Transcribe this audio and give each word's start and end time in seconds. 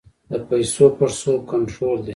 د 0.31 0.33
پیسو 0.49 0.85
پړسوب 0.97 1.39
کنټرول 1.51 1.97
دی؟ 2.05 2.09